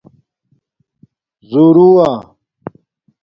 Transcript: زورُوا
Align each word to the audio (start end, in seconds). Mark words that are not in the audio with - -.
زورُوا 1.49 2.09